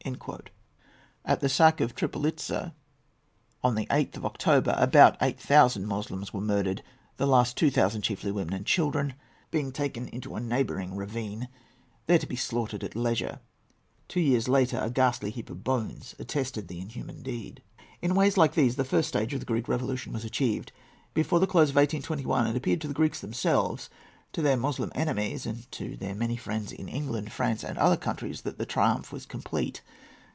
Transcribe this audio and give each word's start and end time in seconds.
"[A] 0.03 0.39
At 1.25 1.41
the 1.41 1.47
sack 1.49 1.79
of 1.79 1.93
Tripolitza, 1.93 2.73
on 3.63 3.75
the 3.75 3.85
8th 3.85 4.17
of 4.17 4.25
October, 4.25 4.73
about 4.79 5.15
eight 5.21 5.39
thousand 5.39 5.85
Moslems 5.85 6.33
were 6.33 6.41
murdered, 6.41 6.81
the 7.17 7.27
last 7.27 7.55
two 7.55 7.69
thousand, 7.69 8.01
chiefly 8.01 8.31
women 8.31 8.55
and 8.55 8.65
children, 8.65 9.13
being 9.51 9.71
taken 9.71 10.07
into 10.07 10.33
a 10.35 10.39
neighbouring 10.39 10.95
ravine, 10.95 11.49
there 12.07 12.17
to 12.17 12.25
be 12.25 12.35
slaughtered 12.35 12.83
at 12.83 12.95
leisure. 12.95 13.41
Two 14.07 14.21
years 14.21 14.45
afterwards 14.49 14.73
a 14.87 14.89
ghastly 14.89 15.29
heap 15.29 15.51
of 15.51 15.63
bones 15.63 16.15
attested 16.17 16.67
the 16.67 16.79
inhuman 16.79 17.21
deed. 17.21 17.61
[Footnote 17.61 17.61
A: 17.61 17.61
Finlay, 17.61 17.61
vol. 17.61 17.61
i.; 17.61 17.67
p. 17.67 17.67
263, 17.77 17.83
citing 17.83 17.85
Phrantzes.] 17.85 18.01
In 18.01 18.15
ways 18.15 18.37
like 18.49 18.53
these 18.55 18.75
the 18.77 18.83
first 18.83 19.07
stage 19.09 19.33
of 19.35 19.39
the 19.41 19.45
Greek 19.45 19.67
Revolution 19.67 20.13
was 20.13 20.25
achieved. 20.25 20.71
Before 21.13 21.39
the 21.39 21.45
close 21.45 21.69
of 21.69 21.75
1821, 21.75 22.47
it 22.47 22.55
appeared 22.55 22.81
to 22.81 22.87
the 22.87 22.95
Greeks 22.95 23.19
themselves, 23.19 23.91
to 24.33 24.41
their 24.41 24.55
Moslem 24.55 24.93
enemies, 24.95 25.45
and 25.45 25.69
to 25.73 25.97
their 25.97 26.15
many 26.15 26.37
friends 26.37 26.71
in 26.71 26.87
England, 26.87 27.33
France, 27.33 27.65
and 27.65 27.77
other 27.77 27.97
countries, 27.97 28.43
that 28.43 28.57
the 28.57 28.65
triumph 28.65 29.11
was 29.11 29.25
complete. 29.25 29.81